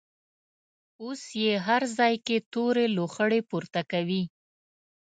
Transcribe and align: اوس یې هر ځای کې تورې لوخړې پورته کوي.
اوس 1.03 1.21
یې 1.41 1.53
هر 1.67 1.81
ځای 1.97 2.13
کې 2.25 2.37
تورې 2.53 2.85
لوخړې 2.97 3.39
پورته 3.49 3.81
کوي. 3.91 4.23